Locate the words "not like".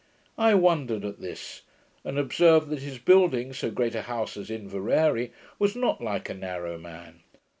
5.75-6.27